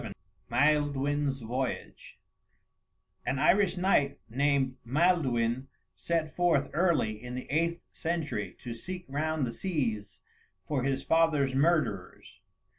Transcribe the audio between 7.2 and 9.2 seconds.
in the eighth century to seek